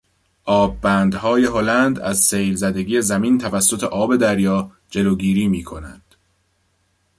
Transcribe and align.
آببندهای 0.45 1.45
هلند 1.45 1.99
ازسیلزدگی 1.99 3.01
زمین 3.01 3.37
توسط 3.37 3.83
آب 3.83 4.15
دریا 4.17 4.71
جلوگیری 4.89 5.47
میکنند. 5.47 6.15